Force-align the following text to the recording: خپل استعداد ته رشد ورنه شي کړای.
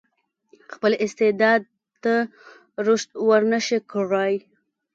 خپل 0.73 0.91
استعداد 1.05 1.61
ته 2.03 2.13
رشد 2.85 3.09
ورنه 3.29 3.59
شي 3.65 3.77
کړای. 3.91 4.33